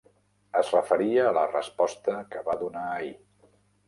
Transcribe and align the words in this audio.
Es 0.59 0.69
referia 0.75 1.25
a 1.31 1.33
la 1.37 1.43
resposta 1.51 2.15
que 2.31 2.41
va 2.47 2.57
donar 2.63 2.87
ahir. 2.95 3.13